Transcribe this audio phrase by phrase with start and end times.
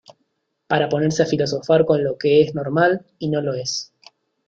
[0.65, 3.93] para ponerse a filosofar con lo que es normal y no lo es.